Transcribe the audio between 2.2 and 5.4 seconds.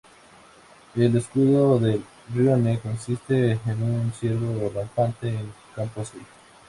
"rione" consiste en un ciervo rampante